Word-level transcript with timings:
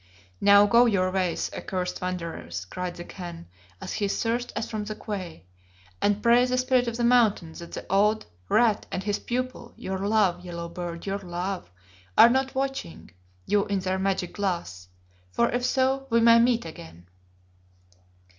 "Now 0.41 0.65
go 0.65 0.87
your 0.87 1.11
ways, 1.11 1.51
accursed 1.53 2.01
wanderers," 2.01 2.65
cried 2.65 2.95
the 2.95 3.03
Khan 3.03 3.45
as 3.79 3.93
he 3.93 4.07
thrust 4.07 4.51
us 4.57 4.67
from 4.67 4.83
the 4.85 4.95
quay, 4.95 5.45
"and 6.01 6.23
pray 6.23 6.43
the 6.45 6.57
Spirit 6.57 6.87
of 6.87 6.97
the 6.97 7.03
Mountain 7.03 7.53
that 7.59 7.73
the 7.73 7.85
old 7.87 8.25
Rat 8.49 8.87
and 8.91 9.03
his 9.03 9.19
pupil 9.19 9.75
your 9.77 9.99
love, 9.99 10.43
Yellow 10.43 10.69
beard, 10.69 11.05
your 11.05 11.19
love 11.19 11.69
are 12.17 12.29
not 12.31 12.55
watching 12.55 13.11
you 13.45 13.67
in 13.67 13.77
their 13.81 13.99
magic 13.99 14.33
glass. 14.33 14.87
For 15.33 15.51
if 15.51 15.63
so 15.63 16.07
we 16.09 16.19
may 16.19 16.39
meet 16.39 16.65
again." 16.65 17.05